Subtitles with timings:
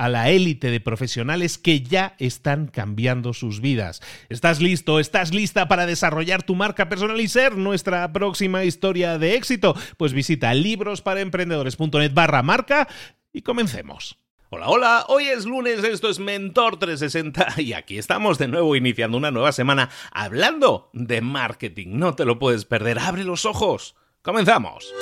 [0.00, 4.00] a la élite de profesionales que ya están cambiando sus vidas.
[4.30, 4.98] ¿Estás listo?
[4.98, 9.76] ¿Estás lista para desarrollar tu marca personal y ser nuestra próxima historia de éxito?
[9.98, 12.88] Pues visita librosparaemprendedores.net barra marca
[13.30, 14.16] y comencemos.
[14.48, 19.18] Hola, hola, hoy es lunes, esto es Mentor 360 y aquí estamos de nuevo iniciando
[19.18, 21.88] una nueva semana hablando de marketing.
[21.98, 23.96] No te lo puedes perder, abre los ojos.
[24.22, 24.94] Comenzamos.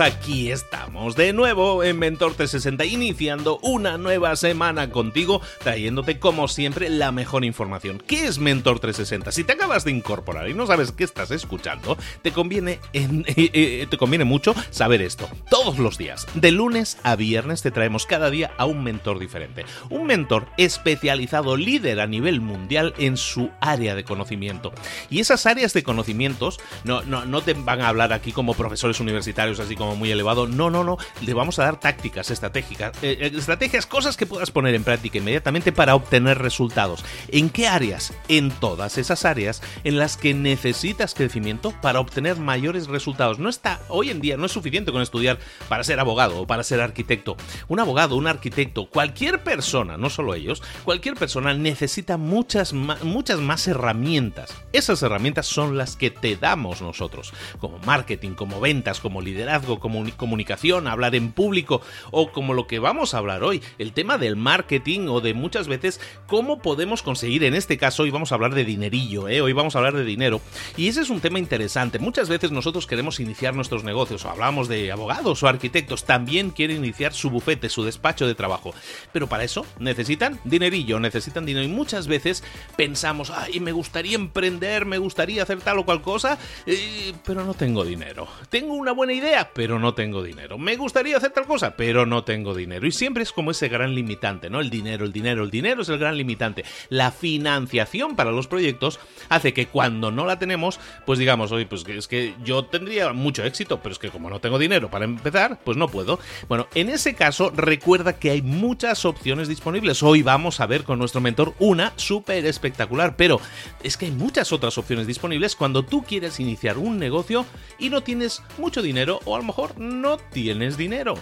[0.00, 6.88] Aquí estamos de nuevo en Mentor 360, iniciando una nueva semana contigo, trayéndote como siempre
[6.88, 8.02] la mejor información.
[8.06, 9.32] ¿Qué es Mentor 360?
[9.32, 13.50] Si te acabas de incorporar y no sabes qué estás escuchando, te conviene, en, eh,
[13.52, 15.28] eh, te conviene mucho saber esto.
[15.50, 19.64] Todos los días, de lunes a viernes, te traemos cada día a un mentor diferente.
[19.90, 24.72] Un mentor especializado, líder a nivel mundial en su área de conocimiento.
[25.10, 29.00] Y esas áreas de conocimientos no, no, no te van a hablar aquí como profesores
[29.00, 30.46] universitarios, así como muy elevado.
[30.46, 30.96] No, no, no.
[31.22, 35.18] Le vamos a dar tácticas estratégicas, eh, eh, estrategias, cosas que puedas poner en práctica
[35.18, 37.04] inmediatamente para obtener resultados.
[37.28, 38.12] ¿En qué áreas?
[38.28, 43.40] En todas esas áreas en las que necesitas crecimiento para obtener mayores resultados.
[43.40, 45.38] No está, hoy en día no es suficiente con estudiar
[45.68, 47.36] para ser abogado o para ser arquitecto.
[47.66, 53.66] Un abogado, un arquitecto, cualquier persona, no solo ellos, cualquier persona necesita muchas, muchas más
[53.66, 54.54] herramientas.
[54.72, 60.86] Esas herramientas son las que te damos nosotros, como marketing, como ventas, como liderazgo comunicación,
[60.86, 65.08] hablar en público o como lo que vamos a hablar hoy, el tema del marketing
[65.08, 68.64] o de muchas veces cómo podemos conseguir, en este caso hoy vamos a hablar de
[68.64, 69.40] dinerillo, ¿eh?
[69.40, 70.40] hoy vamos a hablar de dinero
[70.76, 71.98] y ese es un tema interesante.
[71.98, 76.78] Muchas veces nosotros queremos iniciar nuestros negocios o hablamos de abogados o arquitectos, también quieren
[76.78, 78.74] iniciar su bufete, su despacho de trabajo,
[79.12, 82.44] pero para eso necesitan dinerillo, necesitan dinero y muchas veces
[82.76, 87.54] pensamos, ay, me gustaría emprender, me gustaría hacer tal o cual cosa, eh, pero no
[87.54, 88.26] tengo dinero.
[88.50, 90.58] Tengo una buena idea, pero no tengo dinero.
[90.58, 92.86] Me gustaría hacer tal cosa, pero no tengo dinero.
[92.86, 94.60] Y siempre es como ese gran limitante, ¿no?
[94.60, 96.64] El dinero, el dinero, el dinero es el gran limitante.
[96.88, 101.84] La financiación para los proyectos hace que cuando no la tenemos, pues digamos, oye, pues
[101.86, 105.58] es que yo tendría mucho éxito, pero es que como no tengo dinero para empezar,
[105.64, 106.18] pues no puedo.
[106.48, 110.02] Bueno, en ese caso, recuerda que hay muchas opciones disponibles.
[110.02, 113.40] Hoy vamos a ver con nuestro mentor una súper espectacular, pero
[113.82, 117.46] es que hay muchas otras opciones disponibles cuando tú quieres iniciar un negocio
[117.78, 119.44] y no tienes mucho dinero o a lo
[119.76, 121.14] no tienes dinero.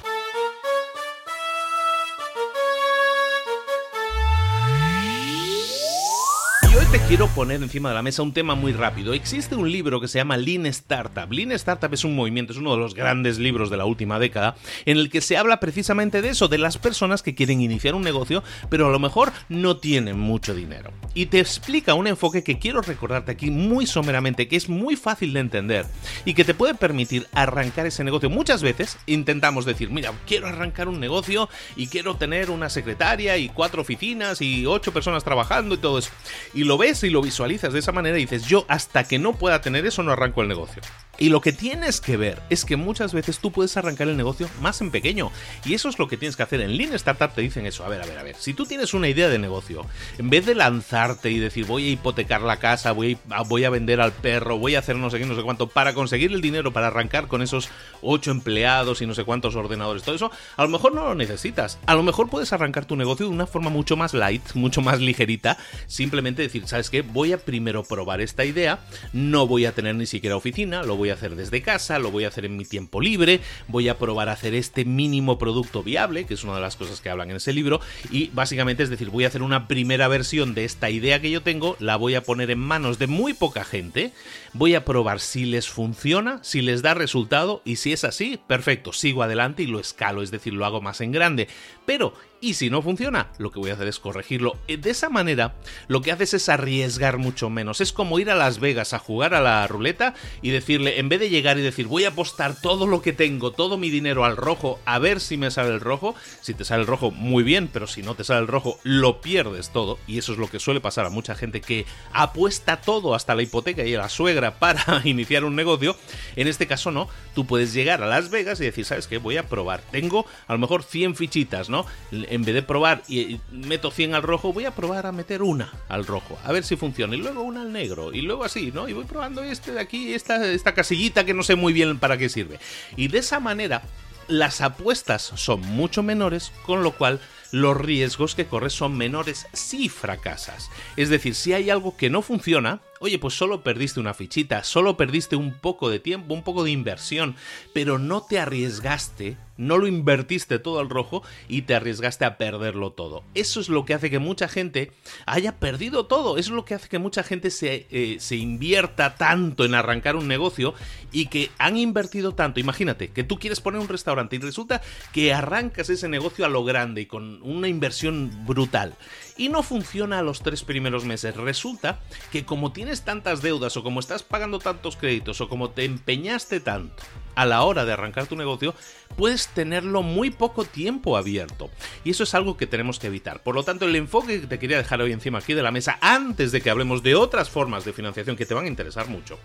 [6.90, 9.12] Te quiero poner encima de la mesa un tema muy rápido.
[9.12, 11.30] Existe un libro que se llama Lean Startup.
[11.30, 14.56] Lean Startup es un movimiento, es uno de los grandes libros de la última década,
[14.86, 18.02] en el que se habla precisamente de eso, de las personas que quieren iniciar un
[18.02, 20.90] negocio, pero a lo mejor no tienen mucho dinero.
[21.14, 25.32] Y te explica un enfoque que quiero recordarte aquí muy someramente, que es muy fácil
[25.32, 25.86] de entender
[26.24, 28.30] y que te puede permitir arrancar ese negocio.
[28.30, 33.48] Muchas veces intentamos decir, mira, quiero arrancar un negocio y quiero tener una secretaria y
[33.48, 36.10] cuatro oficinas y ocho personas trabajando y todo eso.
[36.52, 39.34] Y lo ves y lo visualizas de esa manera y dices, yo hasta que no
[39.34, 40.82] pueda tener eso no arranco el negocio.
[41.20, 44.48] Y lo que tienes que ver es que muchas veces tú puedes arrancar el negocio
[44.62, 45.30] más en pequeño.
[45.66, 46.62] Y eso es lo que tienes que hacer.
[46.62, 47.84] En Lean Startup te dicen eso.
[47.84, 48.36] A ver, a ver, a ver.
[48.36, 49.84] Si tú tienes una idea de negocio,
[50.16, 53.70] en vez de lanzarte y decir voy a hipotecar la casa, voy a, voy a
[53.70, 56.40] vender al perro, voy a hacer no sé qué, no sé cuánto, para conseguir el
[56.40, 57.68] dinero para arrancar con esos
[58.00, 61.78] ocho empleados y no sé cuántos ordenadores, todo eso, a lo mejor no lo necesitas.
[61.84, 65.00] A lo mejor puedes arrancar tu negocio de una forma mucho más light, mucho más
[65.00, 65.58] ligerita.
[65.86, 67.02] Simplemente decir, ¿sabes qué?
[67.02, 68.78] Voy a primero probar esta idea.
[69.12, 72.28] No voy a tener ni siquiera oficina, lo voy hacer desde casa, lo voy a
[72.28, 76.34] hacer en mi tiempo libre, voy a probar a hacer este mínimo producto viable, que
[76.34, 77.80] es una de las cosas que hablan en ese libro,
[78.10, 81.42] y básicamente es decir, voy a hacer una primera versión de esta idea que yo
[81.42, 84.12] tengo, la voy a poner en manos de muy poca gente,
[84.52, 88.92] voy a probar si les funciona, si les da resultado, y si es así, perfecto,
[88.92, 91.48] sigo adelante y lo escalo, es decir, lo hago más en grande.
[91.86, 94.56] Pero y si no funciona, lo que voy a hacer es corregirlo.
[94.66, 95.54] Eh, de esa manera,
[95.88, 97.80] lo que haces es arriesgar mucho menos.
[97.80, 101.20] Es como ir a Las Vegas a jugar a la ruleta y decirle, en vez
[101.20, 104.36] de llegar y decir, voy a apostar todo lo que tengo, todo mi dinero al
[104.36, 106.14] rojo, a ver si me sale el rojo.
[106.40, 109.20] Si te sale el rojo, muy bien, pero si no te sale el rojo, lo
[109.20, 109.98] pierdes todo.
[110.06, 113.42] Y eso es lo que suele pasar a mucha gente que apuesta todo, hasta la
[113.42, 115.96] hipoteca y a la suegra, para iniciar un negocio.
[116.36, 117.08] En este caso, no.
[117.34, 119.18] Tú puedes llegar a Las Vegas y decir, ¿sabes qué?
[119.18, 119.82] Voy a probar.
[119.90, 121.86] Tengo a lo mejor 100 fichitas, ¿no?
[122.30, 125.72] En vez de probar y meto 100 al rojo, voy a probar a meter una
[125.88, 128.88] al rojo, a ver si funciona, y luego una al negro, y luego así, ¿no?
[128.88, 132.16] Y voy probando este de aquí, esta, esta casillita que no sé muy bien para
[132.16, 132.58] qué sirve.
[132.96, 133.82] Y de esa manera,
[134.28, 139.88] las apuestas son mucho menores, con lo cual los riesgos que corres son menores si
[139.88, 140.70] fracasas.
[140.96, 144.96] Es decir, si hay algo que no funciona, oye, pues solo perdiste una fichita, solo
[144.96, 147.34] perdiste un poco de tiempo, un poco de inversión,
[147.72, 152.92] pero no te arriesgaste no lo invertiste todo al rojo y te arriesgaste a perderlo
[152.92, 153.22] todo.
[153.34, 154.90] Eso es lo que hace que mucha gente
[155.26, 156.38] haya perdido todo.
[156.38, 160.16] Eso es lo que hace que mucha gente se, eh, se invierta tanto en arrancar
[160.16, 160.72] un negocio
[161.12, 162.58] y que han invertido tanto.
[162.58, 164.80] Imagínate que tú quieres poner un restaurante y resulta
[165.12, 168.96] que arrancas ese negocio a lo grande y con una inversión brutal
[169.36, 171.36] y no funciona a los tres primeros meses.
[171.36, 172.00] Resulta
[172.32, 176.60] que como tienes tantas deudas o como estás pagando tantos créditos o como te empeñaste
[176.60, 177.02] tanto
[177.34, 178.74] a la hora de arrancar tu negocio,
[179.16, 181.70] puedes tenerlo muy poco tiempo abierto.
[182.04, 183.42] Y eso es algo que tenemos que evitar.
[183.42, 185.98] Por lo tanto, el enfoque que te quería dejar hoy encima aquí de la mesa,
[186.00, 189.38] antes de que hablemos de otras formas de financiación que te van a interesar mucho,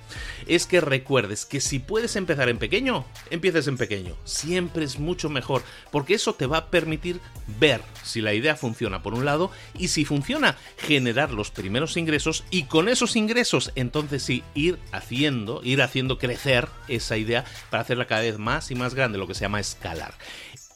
[0.47, 4.15] es que recuerdes que si puedes empezar en pequeño, empieces en pequeño.
[4.23, 7.19] Siempre es mucho mejor, porque eso te va a permitir
[7.59, 12.43] ver si la idea funciona por un lado y si funciona, generar los primeros ingresos
[12.49, 17.45] y con esos ingresos entonces sí ir haciendo, ir haciendo crecer esa idea
[17.75, 20.13] para hacerla cada vez más y más grande, lo que se llama escalar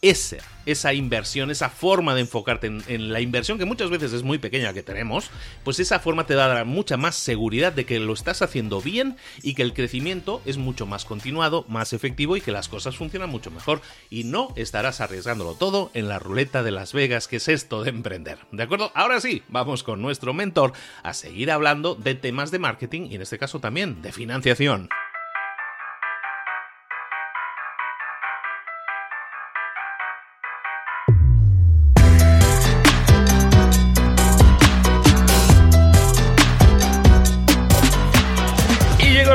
[0.01, 4.73] esa, inversión, esa forma de enfocarte en, la inversión que muchas veces es muy pequeña
[4.73, 5.29] que tenemos,
[5.63, 8.81] pues esa forma te va a dar mucha más seguridad de que lo estás haciendo
[8.81, 12.95] bien y que el crecimiento es mucho más continuado, más efectivo y que las cosas
[12.95, 17.37] funcionan mucho mejor y no estarás arriesgándolo todo en la ruleta de Las Vegas, que
[17.37, 18.39] es esto de emprender.
[18.51, 18.91] ¿De acuerdo?
[18.95, 20.73] Ahora sí, vamos con nuestro mentor
[21.03, 24.89] a seguir hablando de temas de marketing y en este caso también de financiación.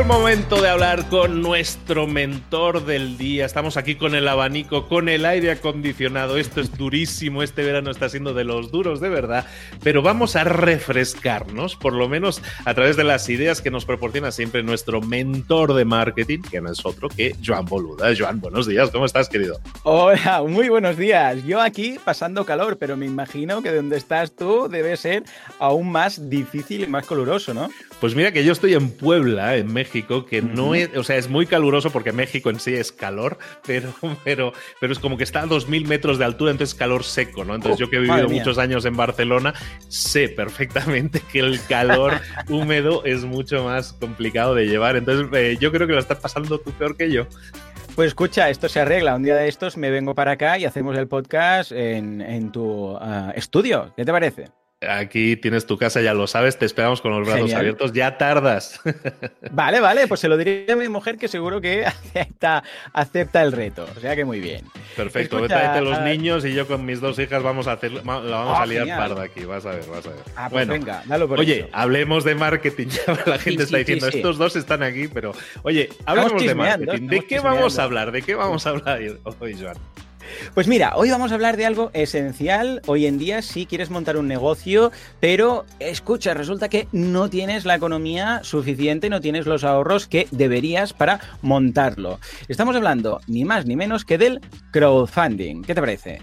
[0.07, 3.47] Momento de hablar con nuestro mentor del día.
[3.47, 6.37] Estamos aquí con el abanico, con el aire acondicionado.
[6.37, 7.43] Esto es durísimo.
[7.43, 9.47] Este verano está siendo de los duros, de verdad.
[9.83, 14.31] Pero vamos a refrescarnos, por lo menos a través de las ideas que nos proporciona
[14.31, 18.13] siempre nuestro mentor de marketing, que no es otro que Joan Boluda.
[18.17, 18.91] Joan, buenos días.
[18.91, 19.59] ¿Cómo estás, querido?
[19.85, 21.43] Hola, muy buenos días.
[21.47, 25.25] Yo aquí pasando calor, pero me imagino que donde estás tú debe ser
[25.59, 27.71] aún más difícil y más coloroso, ¿no?
[28.01, 31.29] Pues mira que yo estoy en Puebla, en México que no es, o sea, es
[31.29, 33.93] muy caluroso porque México en sí es calor, pero,
[34.25, 37.45] pero, pero es como que está a 2.000 metros de altura, entonces es calor seco,
[37.45, 37.55] ¿no?
[37.55, 39.55] Entonces yo que he vivido muchos años en Barcelona,
[39.89, 45.71] sé perfectamente que el calor húmedo es mucho más complicado de llevar, entonces eh, yo
[45.71, 47.27] creo que lo estás pasando tú peor que yo.
[47.95, 49.15] Pues escucha, esto se arregla.
[49.15, 53.33] Un día de estos me vengo para acá y hacemos el podcast en, tu ah,
[53.37, 53.93] estudio.
[53.97, 54.64] ¿Qué te parece?
[54.89, 58.81] Aquí tienes tu casa, ya lo sabes, te esperamos con los brazos abiertos, ya tardas.
[59.51, 62.63] Vale, vale, pues se lo diré a mi mujer que seguro que acepta,
[62.93, 64.65] acepta el reto, o sea que muy bien.
[64.97, 68.03] Perfecto, vete a los niños y yo con mis dos hijas vamos a hacer, la
[68.03, 70.19] vamos a ah, liar parda aquí, vas a ver, vas a ver.
[70.37, 74.09] Ah, pues bueno, venga, dalo por Oye, hablemos de marketing, ya la gente está diciendo,
[74.09, 78.13] estos dos están aquí, pero oye, hablemos de marketing, ¿de qué vamos a hablar?
[78.13, 79.01] ¿De qué vamos a hablar
[79.41, 79.77] hoy, Joan?
[80.55, 84.17] Pues mira, hoy vamos a hablar de algo esencial hoy en día si quieres montar
[84.17, 90.07] un negocio, pero escucha, resulta que no tienes la economía suficiente, no tienes los ahorros
[90.07, 92.19] que deberías para montarlo.
[92.49, 94.41] Estamos hablando ni más ni menos que del
[94.73, 95.63] crowdfunding.
[95.63, 96.21] ¿Qué te parece?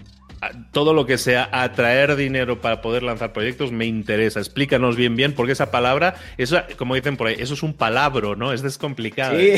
[0.72, 4.40] Todo lo que sea atraer dinero para poder lanzar proyectos me interesa.
[4.40, 8.34] Explícanos bien, bien, porque esa palabra, eso, como dicen por ahí, eso es un palabro,
[8.34, 8.52] ¿no?
[8.52, 9.38] Es descomplicado.
[9.38, 9.54] Sí.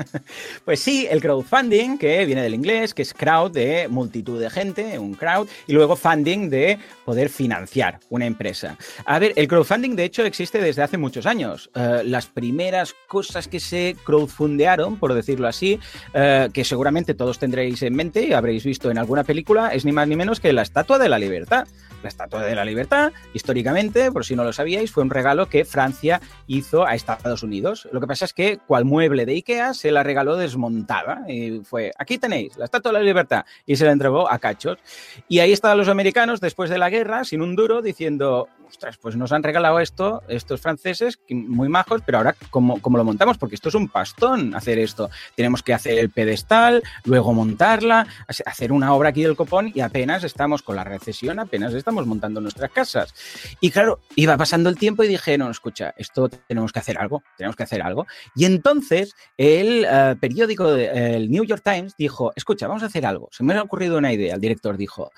[0.64, 4.98] pues sí, el crowdfunding, que viene del inglés, que es crowd de multitud de gente,
[4.98, 8.76] un crowd, y luego funding de poder financiar una empresa.
[9.04, 11.70] A ver, el crowdfunding de hecho existe desde hace muchos años.
[11.74, 15.78] Uh, las primeras cosas que se crowdfundearon, por decirlo así,
[16.14, 19.92] uh, que seguramente todos tendréis en mente y habréis visto en alguna película, es ni
[19.92, 21.66] más ni menos que la Estatua de la Libertad.
[22.02, 25.64] La Estatua de la Libertad, históricamente, por si no lo sabíais, fue un regalo que
[25.64, 27.88] Francia hizo a Estados Unidos.
[27.90, 31.22] Lo que pasa es que, cual mueble de Ikea, se la regaló desmontada.
[31.26, 33.44] Y fue, aquí tenéis, la Estatua de la Libertad.
[33.64, 34.78] Y se la entregó a cachos.
[35.26, 39.16] Y ahí estaban los americanos, después de la guerra, sin un duro, diciendo, ostras, pues
[39.16, 43.38] nos han regalado esto, estos franceses, muy majos, pero ahora, ¿cómo, ¿cómo, lo montamos?
[43.38, 45.10] Porque esto es un pastón hacer esto.
[45.34, 48.06] Tenemos que hacer el pedestal, luego montarla,
[48.44, 52.40] hacer una obra aquí del copón y apenas estamos con la recesión, apenas estamos montando
[52.40, 53.14] nuestras casas.
[53.60, 57.56] Y claro, iba pasando el tiempo y dijeron, escucha, esto tenemos que hacer algo, tenemos
[57.56, 58.06] que hacer algo.
[58.34, 63.28] Y entonces el uh, periódico, el New York Times, dijo, escucha, vamos a hacer algo.
[63.30, 64.34] Se me ha ocurrido una idea.
[64.34, 65.10] El director dijo,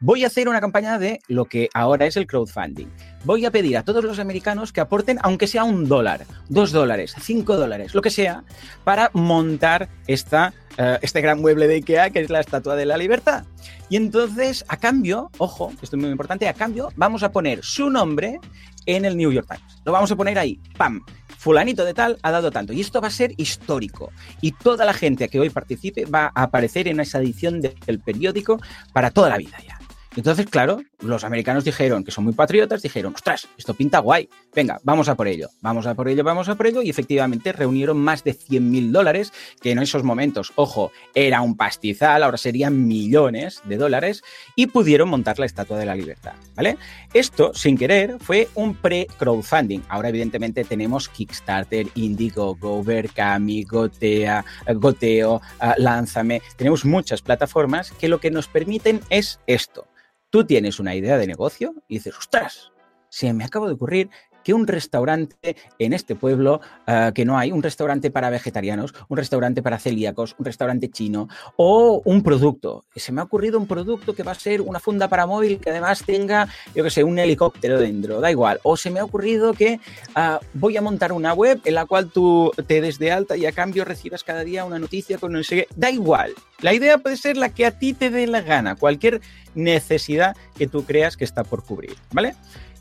[0.00, 2.88] voy a hacer una campaña de lo que ahora es el crowdfunding.
[3.24, 7.14] Voy a pedir a todos los americanos que aporten, aunque sea un dólar, dos dólares,
[7.20, 8.44] cinco dólares, lo que sea,
[8.84, 12.96] para montar esta, uh, este gran mueble de Ikea que es la Estatua de la
[12.96, 13.44] Libertad.
[13.88, 17.90] Y entonces, a cambio, ojo, esto es muy importante, a cambio vamos a poner su
[17.90, 18.40] nombre
[18.86, 19.82] en el New York Times.
[19.84, 21.02] Lo vamos a poner ahí, ¡pam!
[21.42, 22.72] fulanito de tal ha dado tanto.
[22.72, 24.12] Y esto va a ser histórico.
[24.40, 28.60] Y toda la gente que hoy participe va a aparecer en esa edición del periódico
[28.92, 29.76] para toda la vida ya.
[30.14, 34.80] Entonces, claro, los americanos dijeron, que son muy patriotas, dijeron, ostras, esto pinta guay, venga,
[34.84, 37.98] vamos a por ello, vamos a por ello, vamos a por ello, y efectivamente reunieron
[37.98, 42.86] más de 100 mil dólares, que en esos momentos, ojo, era un pastizal, ahora serían
[42.86, 44.22] millones de dólares,
[44.56, 46.76] y pudieron montar la Estatua de la Libertad, ¿vale?
[47.12, 49.80] Esto, sin querer, fue un pre-crowdfunding.
[49.88, 54.44] Ahora, evidentemente, tenemos Kickstarter, Indiegogo, Berkami, Gotea,
[54.74, 59.86] Goteo, uh, Lánzame, tenemos muchas plataformas que lo que nos permiten es esto
[60.32, 62.72] tú tienes una idea de negocio y dices, ostras,
[63.10, 64.08] se me acaba de ocurrir
[64.42, 69.16] que un restaurante en este pueblo uh, que no hay, un restaurante para vegetarianos, un
[69.16, 72.84] restaurante para celíacos, un restaurante chino o un producto.
[72.94, 75.70] Se me ha ocurrido un producto que va a ser una funda para móvil que
[75.70, 78.60] además tenga, yo que sé, un helicóptero dentro, da igual.
[78.62, 79.80] O se me ha ocurrido que
[80.16, 83.46] uh, voy a montar una web en la cual tú te des de alta y
[83.46, 85.66] a cambio recibas cada día una noticia con no sé.
[85.76, 86.32] Da igual.
[86.60, 89.20] La idea puede ser la que a ti te dé la gana, cualquier
[89.54, 92.34] necesidad que tú creas que está por cubrir, ¿vale?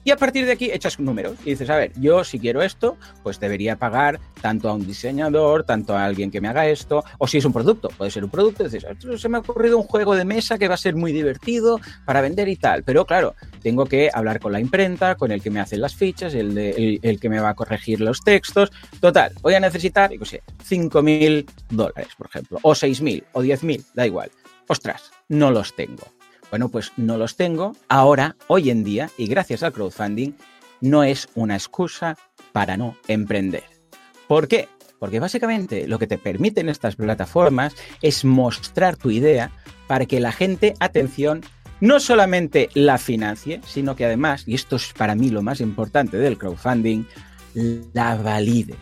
[0.03, 2.97] Y a partir de aquí echas números y dices, a ver, yo si quiero esto,
[3.23, 7.27] pues debería pagar tanto a un diseñador, tanto a alguien que me haga esto, o
[7.27, 8.85] si es un producto, puede ser un producto, dices,
[9.17, 12.21] se me ha ocurrido un juego de mesa que va a ser muy divertido para
[12.21, 15.59] vender y tal, pero claro, tengo que hablar con la imprenta, con el que me
[15.59, 19.33] hace las fichas, el, de, el, el que me va a corregir los textos, total,
[19.41, 24.31] voy a necesitar, no sé, 5.000 dólares, por ejemplo, o 6.000, o 10.000, da igual.
[24.67, 26.20] Ostras, no los tengo.
[26.51, 27.75] Bueno, pues no los tengo.
[27.87, 30.33] Ahora, hoy en día, y gracias al crowdfunding,
[30.81, 32.17] no es una excusa
[32.51, 33.63] para no emprender.
[34.27, 34.67] ¿Por qué?
[34.99, 39.51] Porque básicamente lo que te permiten estas plataformas es mostrar tu idea
[39.87, 41.41] para que la gente, atención,
[41.79, 46.17] no solamente la financie, sino que además, y esto es para mí lo más importante
[46.17, 47.05] del crowdfunding,
[47.93, 48.75] la valide.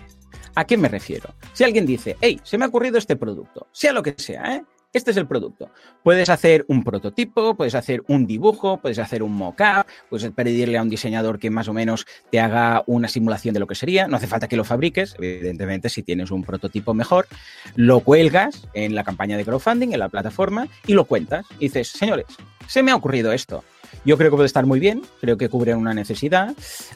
[0.56, 1.36] ¿A qué me refiero?
[1.54, 4.64] Si alguien dice, hey, se me ha ocurrido este producto, sea lo que sea, ¿eh?
[4.92, 5.70] Este es el producto.
[6.04, 10.82] Puedes hacer un prototipo, puedes hacer un dibujo, puedes hacer un mock-up, puedes pedirle a
[10.82, 14.08] un diseñador que más o menos te haga una simulación de lo que sería.
[14.08, 17.28] No hace falta que lo fabriques, evidentemente, si tienes un prototipo mejor,
[17.76, 21.46] lo cuelgas en la campaña de crowdfunding, en la plataforma, y lo cuentas.
[21.60, 22.26] Dices, señores,
[22.68, 23.64] se me ha ocurrido esto.
[24.06, 26.56] Yo creo que puede estar muy bien, creo que cubre una necesidad.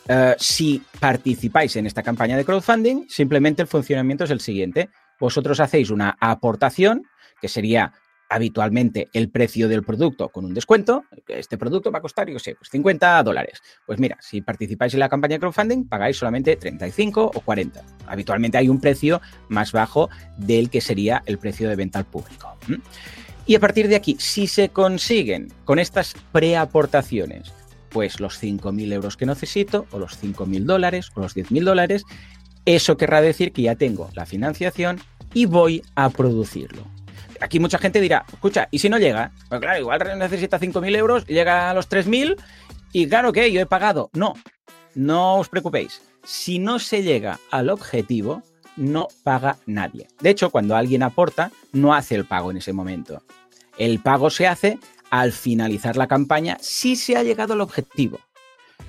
[0.09, 4.89] Uh, si participáis en esta campaña de crowdfunding, simplemente el funcionamiento es el siguiente.
[5.19, 7.03] Vosotros hacéis una aportación
[7.43, 7.91] que sería
[8.29, 11.03] habitualmente el precio del producto con un descuento.
[11.27, 13.61] Este producto va a costar, yo sé, pues 50 dólares.
[13.85, 17.83] Pues mira, si participáis en la campaña de crowdfunding, pagáis solamente 35 o 40.
[18.07, 19.19] Habitualmente hay un precio
[19.49, 22.57] más bajo del que sería el precio de venta al público.
[23.45, 27.51] Y a partir de aquí, si se consiguen con estas preaportaciones,
[27.89, 32.05] pues los 5.000 euros que necesito, o los 5.000 dólares, o los 10.000 dólares,
[32.63, 35.01] eso querrá decir que ya tengo la financiación
[35.33, 36.92] y voy a producirlo
[37.43, 39.31] aquí mucha gente dirá, escucha, ¿y si no llega?
[39.49, 42.37] Pues claro, igual necesita 5.000 euros, llega a los 3.000
[42.93, 44.09] y claro que yo he pagado.
[44.13, 44.33] No,
[44.95, 46.01] no os preocupéis.
[46.23, 48.43] Si no se llega al objetivo,
[48.77, 50.07] no paga nadie.
[50.21, 53.21] De hecho, cuando alguien aporta, no hace el pago en ese momento.
[53.77, 58.19] El pago se hace al finalizar la campaña si se ha llegado al objetivo.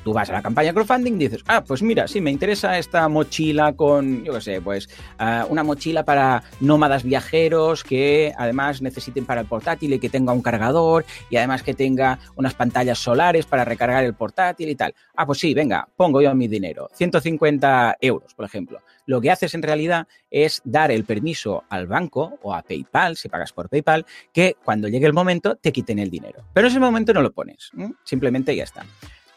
[0.05, 3.09] Tú vas a la campaña crowdfunding y dices, ah, pues mira, sí, me interesa esta
[3.09, 9.25] mochila con, yo qué sé, pues ah, una mochila para nómadas viajeros que además necesiten
[9.25, 13.47] para el portátil y que tenga un cargador y además que tenga unas pantallas solares
[13.47, 14.95] para recargar el portátil y tal.
[15.17, 18.81] Ah, pues sí, venga, pongo yo mi dinero, 150 euros, por ejemplo.
[19.07, 23.29] Lo que haces en realidad es dar el permiso al banco o a PayPal, si
[23.29, 26.45] pagas por PayPal, que cuando llegue el momento te quiten el dinero.
[26.53, 27.71] Pero en ese momento no lo pones,
[28.05, 28.85] simplemente ya está.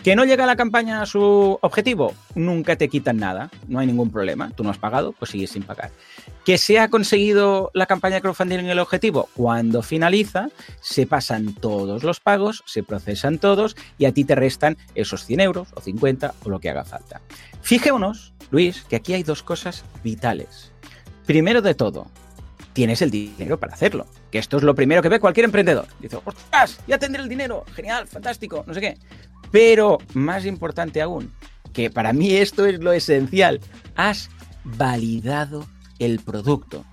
[0.03, 2.13] ¿Que no llega la campaña a su objetivo?
[2.35, 4.51] Nunca te quitan nada, no hay ningún problema.
[4.51, 5.91] Tú no has pagado, pues sigues sin pagar.
[6.45, 9.27] ¿Que se ha conseguido la campaña crowdfunding en el objetivo?
[9.33, 10.49] Cuando finaliza,
[10.81, 15.39] se pasan todos los pagos, se procesan todos y a ti te restan esos 100
[15.41, 17.21] euros o 50 o lo que haga falta.
[17.61, 20.71] Fijémonos, Luis, que aquí hay dos cosas vitales.
[21.25, 22.07] Primero de todo,
[22.77, 24.05] tienes el dinero para hacerlo.
[24.29, 25.87] Que esto es lo primero que ve cualquier emprendedor.
[25.99, 28.97] Dice, ostras, ya tendré el dinero, genial, fantástico, no sé qué.
[29.49, 31.33] Pero más importante aún,
[31.73, 33.61] que para mí esto es lo esencial,
[33.95, 34.29] has
[34.63, 35.65] validado
[35.97, 36.85] el producto.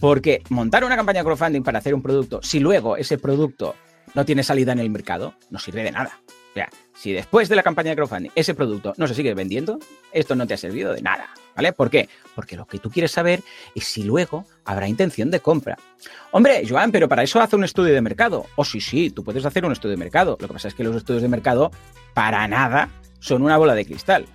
[0.00, 3.74] Porque montar una campaña de crowdfunding para hacer un producto, si luego ese producto
[4.14, 6.20] no tiene salida en el mercado, no sirve de nada.
[6.26, 9.78] O sea, si después de la campaña de crowdfunding ese producto no se sigue vendiendo,
[10.12, 11.30] esto no te ha servido de nada.
[11.54, 11.72] ¿Vale?
[11.72, 12.08] ¿Por qué?
[12.34, 13.42] Porque lo que tú quieres saber
[13.74, 15.76] es si luego habrá intención de compra.
[16.30, 18.40] Hombre, Joan, pero para eso hace un estudio de mercado.
[18.40, 20.36] O oh, sí, sí, tú puedes hacer un estudio de mercado.
[20.40, 21.72] Lo que pasa es que los estudios de mercado,
[22.14, 22.88] para nada,
[23.18, 24.26] son una bola de cristal.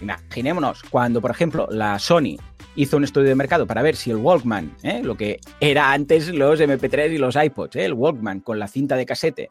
[0.00, 2.36] Imaginémonos cuando, por ejemplo, la Sony
[2.76, 5.00] hizo un estudio de mercado para ver si el Walkman, ¿eh?
[5.02, 7.84] lo que era antes los MP3 y los iPods, ¿eh?
[7.84, 9.50] el Walkman con la cinta de casete,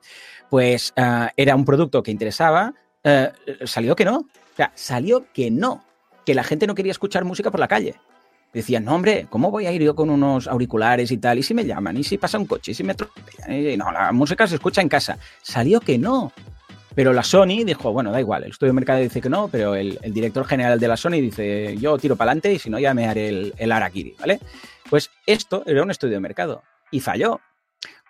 [0.49, 2.73] pues ah, era un producto que interesaba,
[3.03, 3.31] eh,
[3.65, 4.17] salió que no.
[4.17, 5.83] O sea, salió que no
[6.25, 7.95] que la gente no quería escuchar música por la calle.
[8.53, 11.39] Decían, no, hombre, ¿cómo voy a ir yo con unos auriculares y tal?
[11.39, 11.95] ¿Y si me llaman?
[11.95, 12.71] ¿Y si pasa un coche?
[12.71, 13.77] ¿Y si me atropellan?
[13.77, 15.17] No, la música se escucha en casa.
[15.41, 16.33] Salió que no.
[16.93, 19.75] Pero la Sony dijo, bueno, da igual, el estudio de mercado dice que no, pero
[19.75, 22.93] el, director general de la Sony dice, yo tiro para adelante y si no ya
[22.93, 24.39] me haré el, el Arakiri, ¿vale?
[24.89, 27.39] Pues esto era un estudio de mercado y falló.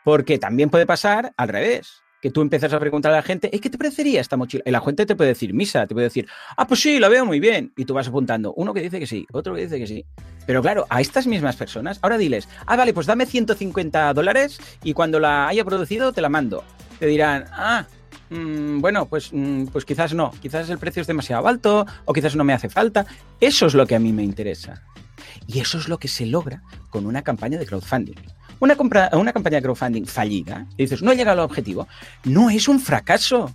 [0.03, 3.69] Porque también puede pasar al revés que tú empiezas a preguntar a la gente, ¿qué
[3.69, 4.63] te parecería esta mochila?
[4.65, 7.25] Y la gente te puede decir, misa, te puede decir, ah, pues sí, la veo
[7.25, 7.73] muy bien.
[7.75, 10.05] Y tú vas apuntando, uno que dice que sí, otro que dice que sí.
[10.45, 14.93] Pero claro, a estas mismas personas, ahora diles, ah, vale, pues dame 150 dólares y
[14.93, 16.63] cuando la haya producido te la mando.
[16.99, 17.87] Te dirán, ah,
[18.31, 22.35] mm, bueno, pues, mm, pues quizás no, quizás el precio es demasiado alto o quizás
[22.35, 23.05] no me hace falta.
[23.39, 24.83] Eso es lo que a mí me interesa.
[25.47, 28.15] Y eso es lo que se logra con una campaña de crowdfunding.
[28.59, 28.77] Una,
[29.13, 31.87] una campaña de crowdfunding fallida, y dices, no llega al objetivo,
[32.23, 33.53] no es un fracaso.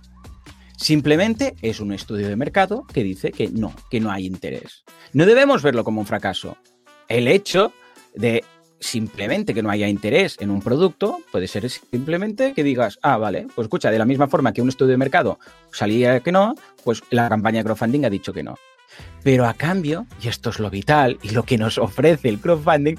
[0.77, 4.83] Simplemente es un estudio de mercado que dice que no, que no hay interés.
[5.13, 6.57] No debemos verlo como un fracaso.
[7.07, 7.73] El hecho
[8.15, 8.43] de
[8.79, 13.47] simplemente que no haya interés en un producto puede ser simplemente que digas, ah, vale,
[13.55, 15.39] pues escucha, de la misma forma que un estudio de mercado
[15.71, 18.55] salía que no, pues la campaña de crowdfunding ha dicho que no.
[19.23, 22.95] Pero a cambio, y esto es lo vital y lo que nos ofrece el crowdfunding,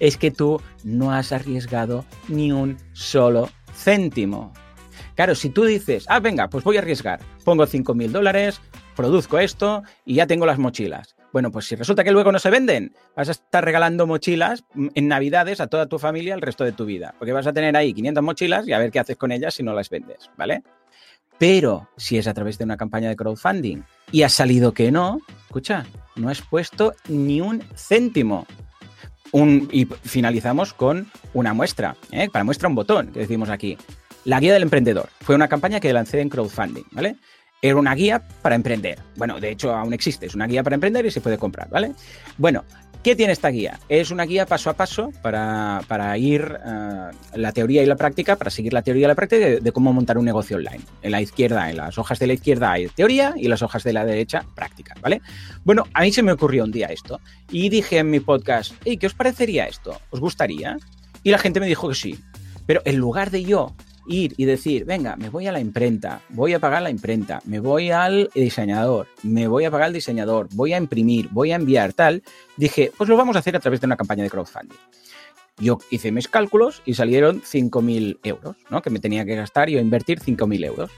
[0.00, 4.52] es que tú no has arriesgado ni un solo céntimo.
[5.14, 8.60] Claro, si tú dices, ah, venga, pues voy a arriesgar, pongo 5.000 dólares,
[8.94, 11.17] produzco esto y ya tengo las mochilas.
[11.32, 14.64] Bueno, pues si resulta que luego no se venden, vas a estar regalando mochilas
[14.94, 17.76] en Navidades a toda tu familia el resto de tu vida, porque vas a tener
[17.76, 20.62] ahí 500 mochilas y a ver qué haces con ellas si no las vendes, ¿vale?
[21.38, 25.20] Pero si es a través de una campaña de crowdfunding y ha salido que no,
[25.46, 25.86] escucha,
[26.16, 28.46] no has puesto ni un céntimo
[29.70, 32.28] y finalizamos con una muestra, ¿eh?
[32.32, 33.76] para muestra un botón que decimos aquí.
[34.24, 37.16] La guía del emprendedor fue una campaña que lancé en crowdfunding, ¿vale?
[37.60, 38.98] Era una guía para emprender.
[39.16, 41.92] Bueno, de hecho aún existe, es una guía para emprender y se puede comprar, ¿vale?
[42.36, 42.64] Bueno,
[43.02, 43.78] ¿Qué tiene esta guía?
[43.88, 48.50] Es una guía paso a paso para, ir uh, la teoría y la práctica, para
[48.50, 50.80] seguir la teoría y la práctica de, cómo montar un negocio online.
[51.02, 53.92] En la izquierda, en las hojas de la izquierda hay teoría y las hojas de
[53.92, 55.22] la derecha práctica, ¿vale?
[55.64, 59.06] Bueno, a mí se me ocurrió un día esto y dije en mi podcast, ¿qué
[59.06, 60.00] os parecería esto?
[60.10, 60.76] ¿Os gustaría?
[61.22, 62.18] Y la gente me dijo que sí.
[62.66, 63.74] Pero en lugar de yo
[64.08, 67.60] ir y decir, venga, me voy a la imprenta, voy a pagar la imprenta, me
[67.60, 71.92] voy al diseñador, me voy a pagar al diseñador, voy a imprimir, voy a enviar
[71.92, 72.22] tal,
[72.56, 74.76] dije, pues lo vamos a hacer a través de una campaña de crowdfunding.
[75.58, 78.80] Yo hice mis cálculos y salieron 5.000 euros, ¿no?
[78.80, 80.90] Que me tenía que gastar y invertir 5.000 euros.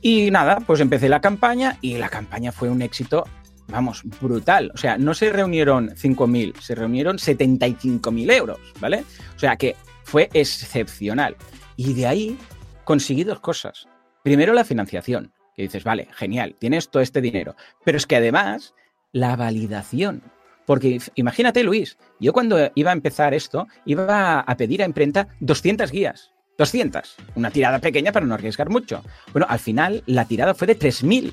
[0.00, 3.24] Y nada, pues empecé la campaña y la campaña fue un éxito,
[3.66, 4.70] vamos, brutal.
[4.72, 9.04] O sea, no se reunieron 5.000, se reunieron 75.000 euros, ¿vale?
[9.34, 11.36] O sea que fue excepcional.
[11.78, 12.36] Y de ahí
[12.82, 13.86] conseguí dos cosas.
[14.24, 17.54] Primero, la financiación, que dices, vale, genial, tienes todo este dinero.
[17.84, 18.74] Pero es que además,
[19.12, 20.20] la validación.
[20.66, 25.92] Porque imagínate, Luis, yo cuando iba a empezar esto, iba a pedir a imprenta 200
[25.92, 26.32] guías.
[26.58, 27.14] 200.
[27.36, 29.04] Una tirada pequeña para no arriesgar mucho.
[29.32, 31.32] Bueno, al final la tirada fue de 3.000.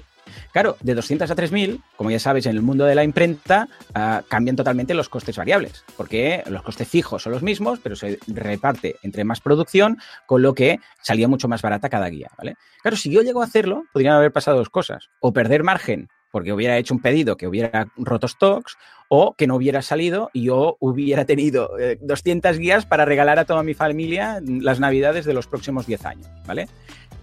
[0.51, 4.23] Claro, de 200 a 3.000, como ya sabes, en el mundo de la imprenta uh,
[4.27, 8.95] cambian totalmente los costes variables, porque los costes fijos son los mismos, pero se reparte
[9.03, 12.55] entre más producción, con lo que salía mucho más barata cada guía, ¿vale?
[12.81, 16.51] Claro, si yo llego a hacerlo, podrían haber pasado dos cosas, o perder margen porque
[16.51, 20.75] hubiera hecho un pedido que hubiera roto stocks o que no hubiera salido y yo
[20.81, 25.47] hubiera tenido eh, 200 guías para regalar a toda mi familia las navidades de los
[25.47, 26.67] próximos 10 años, ¿vale?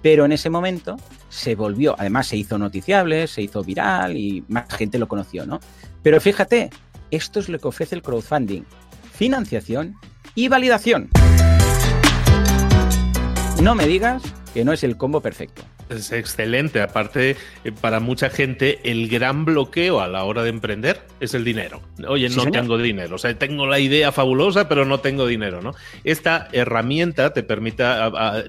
[0.02, 0.96] Pero en ese momento
[1.28, 5.60] se volvió, además se hizo noticiable, se hizo viral y más gente lo conoció, ¿no?
[6.02, 6.70] Pero fíjate,
[7.10, 8.62] esto es lo que ofrece el crowdfunding,
[9.12, 9.96] financiación
[10.34, 11.08] y validación.
[13.62, 15.62] No me digas que no es el combo perfecto.
[15.92, 16.80] Es excelente.
[16.80, 21.44] Aparte, eh, para mucha gente, el gran bloqueo a la hora de emprender es el
[21.44, 21.80] dinero.
[22.06, 22.62] Oye, sí, no señor.
[22.62, 23.16] tengo dinero.
[23.16, 25.74] O sea, tengo la idea fabulosa, pero no tengo dinero, ¿no?
[26.04, 27.84] Esta herramienta te permite,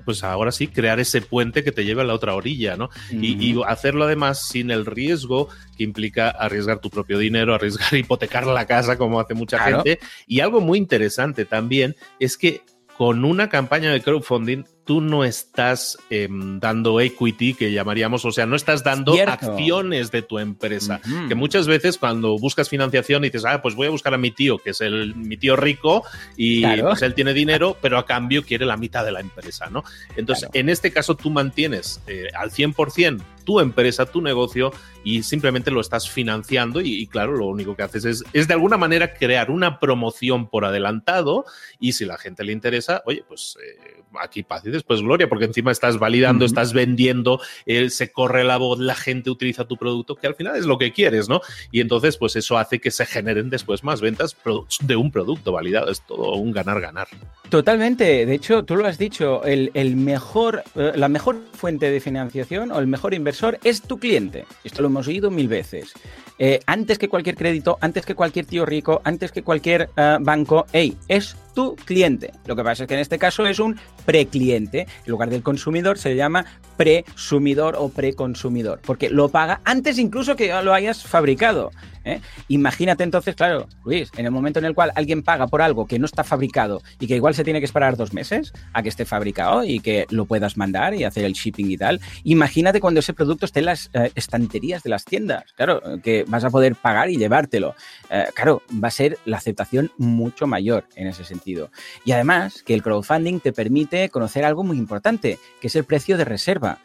[0.05, 2.89] pues ahora sí, crear ese puente que te lleve a la otra orilla, ¿no?
[3.11, 8.45] Y, y, hacerlo además sin el riesgo que implica arriesgar tu propio dinero, arriesgar hipotecar
[8.47, 9.83] la casa, como hace mucha claro.
[9.83, 9.99] gente.
[10.27, 12.61] Y algo muy interesante también es que
[12.97, 18.45] con una campaña de crowdfunding tú no estás eh, dando equity, que llamaríamos, o sea,
[18.45, 19.31] no estás dando Cierto.
[19.31, 20.99] acciones de tu empresa.
[21.05, 21.27] Uh -huh.
[21.27, 24.57] Que muchas veces cuando buscas financiación dices, ah, pues voy a buscar a mi tío,
[24.57, 26.03] que es el, mi tío rico,
[26.35, 26.89] y claro.
[26.89, 29.83] pues él tiene dinero, pero a cambio quiere la mitad de la empresa, ¿no?
[30.15, 30.59] Entonces, claro.
[30.59, 34.71] en este caso tú mantienes eh, al 100% tu empresa, tu negocio,
[35.03, 38.53] y simplemente lo estás financiando y, y, claro, lo único que haces es, es de
[38.53, 41.45] alguna manera crear una promoción por adelantado
[41.79, 45.45] y si la gente le interesa, oye, pues eh, aquí paz y después gloria, porque
[45.45, 46.51] encima estás validando, uh -huh.
[46.51, 50.55] estás vendiendo, eh, se corre la voz, la gente utiliza tu producto, que al final
[50.55, 51.41] es lo que quieres, ¿no?
[51.71, 54.35] Y entonces, pues eso hace que se generen después más ventas
[54.81, 55.89] de un producto validado.
[55.89, 57.07] Es todo un ganar-ganar.
[57.49, 58.25] Totalmente.
[58.25, 62.71] De hecho, tú lo has dicho, el, el mejor, eh, la mejor fuente de financiación
[62.71, 64.45] o el mejor inversor es tu cliente.
[64.63, 65.93] Esto lo hemos oído mil veces.
[66.39, 70.65] Eh, antes que cualquier crédito, antes que cualquier tío rico, antes que cualquier uh, banco,
[70.73, 72.31] hey, es tu cliente.
[72.45, 74.87] Lo que pasa es que en este caso es un precliente.
[75.05, 76.45] En lugar del consumidor se llama
[76.77, 81.71] presumidor o preconsumidor, porque lo paga antes incluso que lo hayas fabricado.
[82.03, 82.21] ¿Eh?
[82.47, 85.99] Imagínate entonces, claro, Luis, en el momento en el cual alguien paga por algo que
[85.99, 89.05] no está fabricado y que igual se tiene que esperar dos meses a que esté
[89.05, 93.13] fabricado y que lo puedas mandar y hacer el shipping y tal, imagínate cuando ese
[93.13, 97.09] producto esté en las eh, estanterías de las tiendas, claro, que vas a poder pagar
[97.09, 97.75] y llevártelo.
[98.09, 101.71] Eh, claro, va a ser la aceptación mucho mayor en ese sentido.
[102.05, 106.17] Y además que el crowdfunding te permite conocer algo muy importante, que es el precio
[106.17, 106.79] de reserva.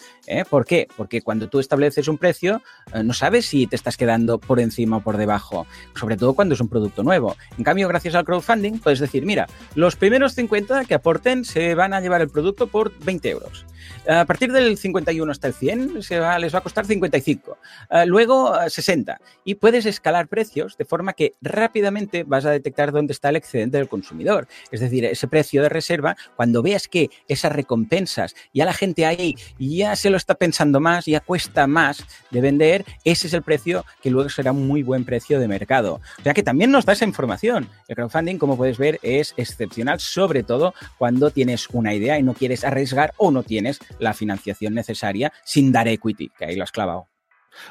[0.50, 0.88] ¿Por qué?
[0.96, 2.62] Porque cuando tú estableces un precio,
[3.02, 6.60] no sabes si te estás quedando por encima o por debajo, sobre todo cuando es
[6.60, 7.36] un producto nuevo.
[7.56, 11.94] En cambio, gracias al crowdfunding, puedes decir, mira, los primeros 50 que aporten se van
[11.94, 13.64] a llevar el producto por 20 euros.
[14.08, 17.58] A partir del 51 hasta el 100 se va, les va a costar 55.
[17.90, 19.20] Uh, luego uh, 60.
[19.44, 23.76] Y puedes escalar precios de forma que rápidamente vas a detectar dónde está el excedente
[23.76, 24.48] del consumidor.
[24.70, 29.36] Es decir, ese precio de reserva, cuando veas que esas recompensas, ya la gente ahí
[29.58, 33.84] ya se lo está pensando más, ya cuesta más de vender, ese es el precio
[34.00, 36.00] que luego será un muy buen precio de mercado.
[36.18, 37.68] O sea que también nos da esa información.
[37.88, 42.32] El crowdfunding, como puedes ver, es excepcional, sobre todo cuando tienes una idea y no
[42.32, 46.72] quieres arriesgar o no tienes la financiación necesaria sin dar equity, que ahí lo has
[46.72, 47.08] clavado.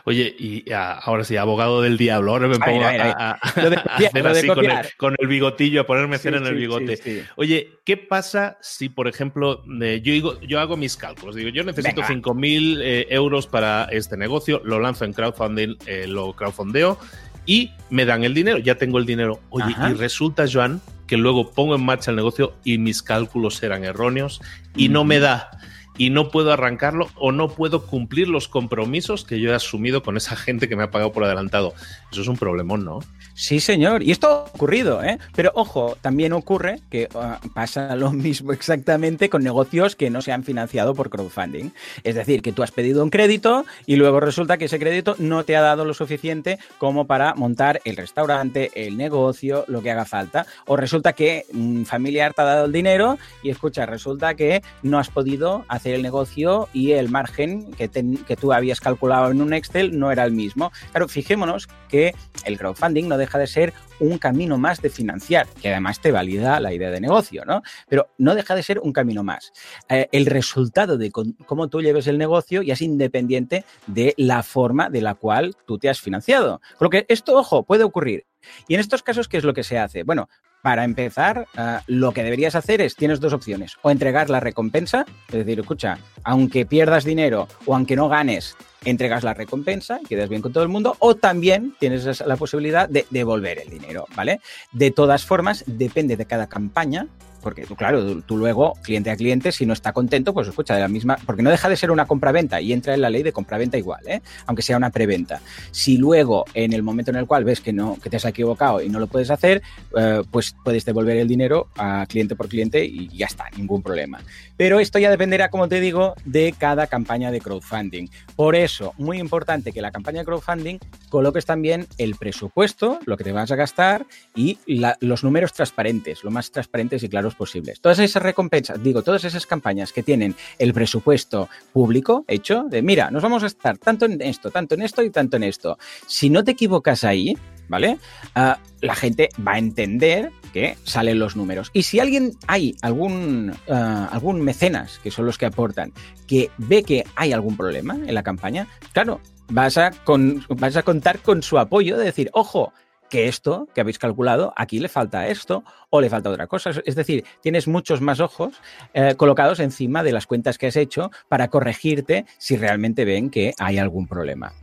[0.03, 4.47] Oye, y ahora sí, abogado del diablo, ahora me pongo a, a, a, hacer así
[4.47, 6.97] con el, con el, bigotillo, a ponerme cera sí, en el bigote.
[6.97, 11.35] Sí, Oye, ¿qué pasa si, por ejemplo, eh, yo, digo, yo hago mis cálculos?
[11.35, 16.33] Digo, yo necesito 5.000 eh, euros para este negocio, lo lanzo en crowdfunding, eh, lo
[16.33, 16.99] crowdfundeo
[17.45, 19.39] y me dan el dinero, ya tengo el dinero.
[19.49, 19.89] Oye, Ajá.
[19.89, 24.41] y resulta, Joan, que luego pongo en marcha el negocio y mis cálculos eran erróneos
[24.75, 24.91] y mm.
[24.91, 25.49] no me da
[25.97, 30.17] y no puedo arrancarlo o no puedo cumplir los compromisos que yo he asumido con
[30.17, 31.73] esa gente que me ha pagado por adelantado.
[32.11, 32.99] Eso es un problemón, ¿no?
[33.33, 34.01] Sí, señor.
[34.01, 35.19] Y esto ha ocurrido, ¿eh?
[35.35, 40.31] Pero ojo, también ocurre que uh, pasa lo mismo exactamente con negocios que no se
[40.31, 41.71] han financiado por crowdfunding.
[42.03, 45.43] Es decir, que tú has pedido un crédito y luego resulta que ese crédito no
[45.43, 50.05] te ha dado lo suficiente como para montar el restaurante, el negocio, lo que haga
[50.05, 50.47] falta.
[50.65, 54.97] O resulta que un familiar te ha dado el dinero y escucha, resulta que no
[54.97, 59.53] has podido hacer el negocio y el margen que, que tú habías calculado en un
[59.53, 60.71] Excel no era el mismo.
[60.91, 62.13] Claro, fijémonos que
[62.45, 66.59] el crowdfunding no deja de ser un camino más de financiar, que además te valida
[66.59, 67.61] la idea de negocio, ¿no?
[67.89, 69.51] Pero no deja de ser un camino más.
[69.89, 74.89] Eh, el resultado de cómo tú lleves el negocio ya es independiente de la forma
[74.89, 76.61] de la cual tú te has financiado.
[76.77, 78.25] Con lo que esto, ojo, puede ocurrir.
[78.67, 80.03] Y en estos casos, ¿qué es lo que se hace?
[80.03, 80.29] Bueno,
[80.61, 85.05] para empezar, uh, lo que deberías hacer es, tienes dos opciones, o entregar la recompensa,
[85.27, 90.29] es decir, escucha, aunque pierdas dinero o aunque no ganes, entregas la recompensa y quedas
[90.29, 94.39] bien con todo el mundo, o también tienes la posibilidad de devolver el dinero, ¿vale?
[94.71, 97.07] De todas formas, depende de cada campaña,
[97.47, 100.81] porque tú, claro, tú, luego, cliente a cliente, si no está contento, pues escucha de
[100.81, 103.31] la misma, porque no deja de ser una compraventa y entra en la ley de
[103.31, 104.19] compraventa igual, ¿eh?
[104.47, 105.39] aunque sea una preventa.
[105.71, 108.81] Si luego, en el momento en el cual ves que no, que te has equivocado
[108.81, 109.61] y no lo puedes hacer,
[109.97, 114.19] eh, pues puedes devolver el dinero a cliente por cliente y ya está, ningún problema.
[114.57, 118.09] Pero esto ya dependerá, como te digo, de cada campaña de crowdfunding.
[118.35, 123.23] Por eso, muy importante que la campaña de crowdfunding coloques también el presupuesto, lo que
[123.23, 124.05] te vas a gastar
[124.35, 124.57] y
[124.99, 127.79] los números transparentes, lo más transparentes y claros posibles.
[127.79, 133.11] Todas esas recompensas, digo, todas esas campañas que tienen el presupuesto público hecho, de mira,
[133.11, 135.77] nos vamos a estar tanto en esto, tanto en esto y tanto en esto.
[136.07, 137.97] Si no te equivocas ahí, ¿vale?
[138.35, 141.69] Ah, la gente va a entender que salen los números.
[141.73, 145.93] Y si alguien hay algún, ah, algún mecenas, que son los que aportan,
[146.27, 150.83] que ve que hay algún problema en la campaña, claro, vas a, con, vas a
[150.83, 152.73] contar con su apoyo de decir, ojo,
[153.09, 156.71] que esto que habéis calculado, aquí le falta esto o le falta otra cosa.
[156.85, 158.55] Es decir, tienes muchos más ojos
[158.93, 163.53] eh, colocados encima de las cuentas que has hecho para corregirte si realmente ven que
[163.57, 164.53] hay algún problema.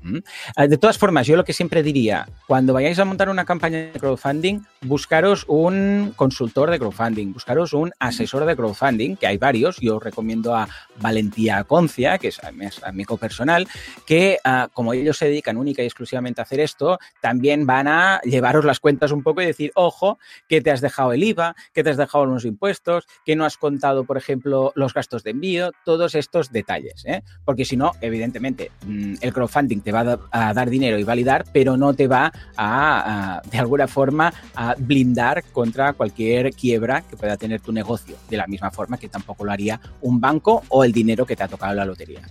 [0.56, 3.78] Eh, de todas formas, yo lo que siempre diría, cuando vayáis a montar una campaña
[3.78, 9.78] de crowdfunding, buscaros un consultor de crowdfunding, buscaros un asesor de crowdfunding, que hay varios.
[9.78, 10.68] Yo recomiendo a
[11.00, 12.40] Valentía Concia, que es
[12.84, 13.66] amigo personal,
[14.06, 18.20] que ah, como ellos se dedican única y exclusivamente a hacer esto, también van a
[18.34, 20.18] llevaros las cuentas un poco y decir, ojo,
[20.48, 23.56] que te has dejado el IVA, que te has dejado unos impuestos, que no has
[23.56, 27.04] contado, por ejemplo, los gastos de envío, todos estos detalles.
[27.06, 27.22] ¿eh?
[27.44, 31.76] Porque si no, evidentemente, mm, el crowdfunding te va a dar dinero y validar, pero
[31.76, 37.60] no te va a, de alguna forma, a blindar contra cualquier quiebra que pueda tener
[37.60, 41.24] tu negocio, de la misma forma que tampoco lo haría un banco o el dinero
[41.24, 42.22] que te ha tocado la lotería.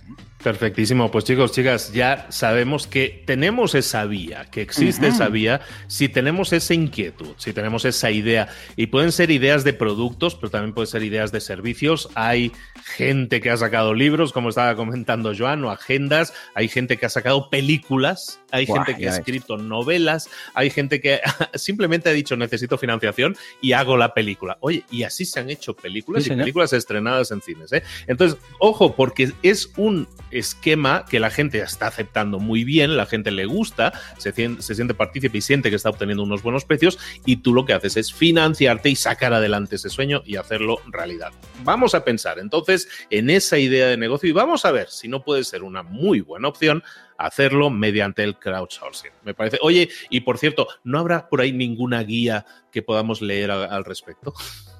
[0.44, 1.10] Perfectísimo.
[1.10, 5.62] Pues chicos, chicas, ya sabemos que tenemos esa vía, que existe esa vía,
[5.94, 10.50] si tenemos esa inquietud, si tenemos esa idea, y pueden ser ideas de productos, pero
[10.50, 12.08] también pueden ser ideas de servicios.
[12.16, 12.50] Hay
[12.96, 17.10] gente que ha sacado libros, como estaba comentando Joan, o agendas, hay gente que ha
[17.10, 21.20] sacado películas, hay gente que ha escrito novelas, hay gente que
[21.54, 24.58] simplemente ha dicho necesito financiación y hago la película.
[24.62, 27.72] Oye, y así se han hecho películas y películas estrenadas en cines.
[27.72, 27.84] ¿eh?
[28.08, 33.30] Entonces, ojo, porque es un esquema que la gente está aceptando muy bien, la gente
[33.30, 37.36] le gusta, se, se siente partícipe y siente que está obteniendo unos buenos precios y
[37.36, 41.32] tú lo que haces es financiarte y sacar adelante ese sueño y hacerlo realidad.
[41.62, 45.22] Vamos a pensar entonces en esa idea de negocio y vamos a ver si no
[45.22, 46.82] puede ser una muy buena opción
[47.18, 49.12] hacerlo mediante el crowdsourcing.
[49.24, 49.58] Me parece.
[49.62, 54.34] Oye, y por cierto, ¿no habrá por ahí ninguna guía que podamos leer al respecto?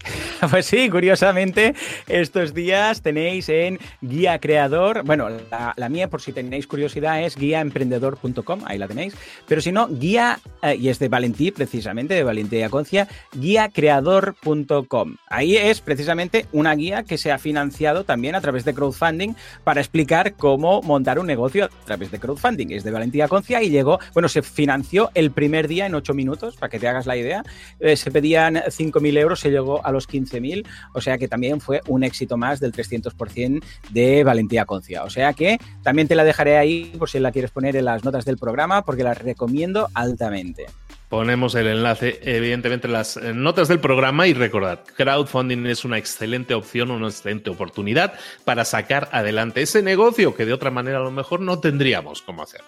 [0.50, 1.74] Pues sí, curiosamente,
[2.06, 8.60] estos días tenéis en Guía Creador, bueno, la, mía por si tenéis curiosidad es guiaemprendedor.com,
[8.66, 9.14] ahí la tenéis,
[9.46, 15.16] pero si no, guía, eh, y es de Valentí precisamente, de Valentía Concia, guiacreador.com.
[15.28, 19.80] Ahí es precisamente una guía que se ha financiado también a través de crowdfunding para
[19.80, 22.70] explicar cómo montar un negocio a través de crowdfunding.
[22.70, 26.56] Es de Valentía Concia y llegó, bueno, se financió el primer día en 8 minutos,
[26.56, 27.44] para que te hagas la idea.
[27.80, 31.82] Eh, se pedían 5.000 euros, se llegó a los 15.000, o sea que también fue
[31.86, 35.04] un éxito más del 300% de Valentía Concia.
[35.04, 38.04] O sea que también te la dejaré ahí por si la quieres poner en las
[38.04, 40.66] notas del programa, porque la recomiendo altamente.
[41.08, 45.98] Ponemos el enlace, evidentemente, en las eh, notas del programa y recordad, crowdfunding es una
[45.98, 48.14] excelente opción, una excelente oportunidad
[48.44, 52.42] para sacar adelante ese negocio que de otra manera a lo mejor no tendríamos cómo
[52.42, 52.62] hacer.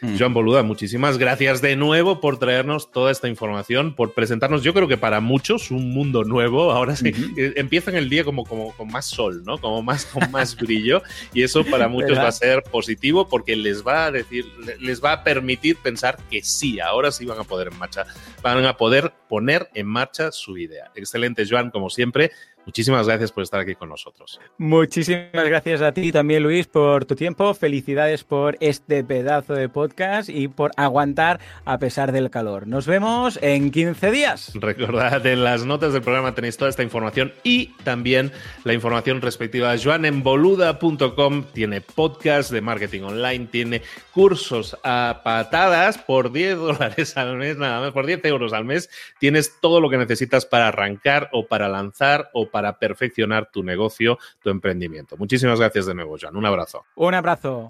[0.00, 0.18] Mm.
[0.18, 4.88] Joan Boluda, muchísimas gracias de nuevo por traernos toda esta información, por presentarnos, yo creo
[4.88, 6.72] que para muchos, un mundo nuevo.
[6.72, 9.58] Ahora sí, eh, empiezan el día como, como con más sol, ¿no?
[9.58, 11.02] Como más, con más brillo.
[11.32, 14.44] Y eso para muchos va a ser positivo porque les va a decir,
[14.80, 18.06] les va a permitir pensar que sí, ahora sí van a poder en marcha,
[18.42, 20.90] van a poder poner en marcha su idea.
[20.94, 22.32] Excelente, Joan, como siempre
[22.66, 24.40] Muchísimas gracias por estar aquí con nosotros.
[24.58, 27.54] Muchísimas gracias a ti también, Luis, por tu tiempo.
[27.54, 32.66] Felicidades por este pedazo de podcast y por aguantar a pesar del calor.
[32.66, 34.50] Nos vemos en 15 días.
[34.54, 38.32] Recordad, en las notas del programa tenéis toda esta información y también
[38.64, 41.44] la información respectiva a joanenboluda.com.
[41.52, 47.80] Tiene podcast de marketing online, tiene cursos a patadas por 10 dólares al mes, nada
[47.80, 48.90] más, por 10 euros al mes.
[49.20, 54.18] Tienes todo lo que necesitas para arrancar o para lanzar o para perfeccionar tu negocio,
[54.42, 55.16] tu emprendimiento.
[55.16, 56.36] Muchísimas gracias de nuevo, Joan.
[56.36, 56.84] Un abrazo.
[56.96, 57.66] Un abrazo.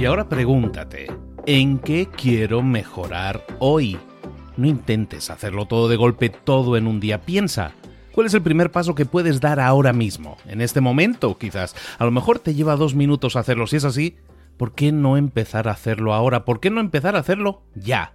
[0.00, 1.08] Y ahora pregúntate,
[1.44, 3.98] ¿en qué quiero mejorar hoy?
[4.56, 7.20] No intentes hacerlo todo de golpe, todo en un día.
[7.20, 7.72] Piensa,
[8.12, 10.38] ¿cuál es el primer paso que puedes dar ahora mismo?
[10.46, 11.76] En este momento, quizás.
[11.98, 13.66] A lo mejor te lleva dos minutos hacerlo.
[13.66, 14.16] Si es así,
[14.56, 16.46] ¿por qué no empezar a hacerlo ahora?
[16.46, 18.14] ¿Por qué no empezar a hacerlo ya,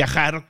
[0.00, 0.49] viajar